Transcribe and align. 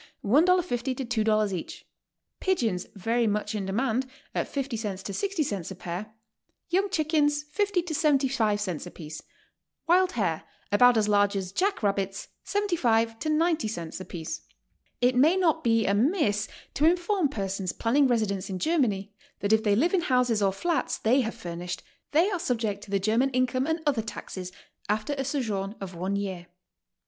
50 0.23 0.95
to 0.95 1.05
$2 1.05 1.53
each, 1.53 1.85
pigeons 2.39 2.87
very 2.95 3.27
much 3.27 3.53
in 3.53 3.67
demand 3.67 4.07
at 4.33 4.47
50 4.47 4.75
cents 4.75 5.03
to 5.03 5.13
60 5.13 5.43
cents 5.43 5.69
a 5.69 5.75
pair, 5.75 6.15
young 6.71 6.89
chickens 6.89 7.43
50 7.43 7.83
to 7.83 7.93
75 7.93 8.59
cents 8.59 8.87
apiece, 8.87 9.21
wild 9.85 10.13
hare, 10.13 10.41
about 10.71 10.97
as 10.97 11.07
large 11.07 11.35
as 11.35 11.51
jack 11.51 11.83
rabbits, 11.83 12.29
75 12.43 13.19
to 13.19 13.29
90 13.29 13.67
cents 13.67 14.01
apiece." 14.01 14.41
It 15.01 15.13
may 15.15 15.37
not 15.37 15.63
be 15.63 15.85
amiss 15.85 16.47
to 16.73 16.85
inform 16.85 17.29
persons 17.29 17.71
planning 17.71 18.07
residence 18.07 18.49
in 18.49 18.57
Germany 18.57 19.13
that 19.41 19.53
if 19.53 19.61
they 19.63 19.75
live 19.75 19.93
in 19.93 20.01
houses 20.01 20.41
or 20.41 20.51
flats 20.51 20.97
they 20.97 21.21
have 21.21 21.35
fur 21.35 21.53
nished, 21.53 21.81
they 22.09 22.31
are 22.31 22.39
subject 22.39 22.83
to 22.85 22.89
the 22.89 22.97
German 22.99 23.29
income 23.29 23.67
and 23.67 23.81
other 23.85 24.01
taxes 24.01 24.51
after 24.89 25.13
a 25.19 25.23
sojourn 25.23 25.75
of 25.79 25.93
one 25.93 26.15
year. 26.15 26.47